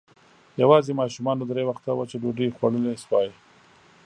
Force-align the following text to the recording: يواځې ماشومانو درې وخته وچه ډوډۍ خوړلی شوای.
يواځې 0.61 0.93
ماشومانو 1.01 1.43
درې 1.51 1.63
وخته 1.69 1.89
وچه 1.93 2.17
ډوډۍ 2.21 2.47
خوړلی 2.55 2.93
شوای. 3.03 3.29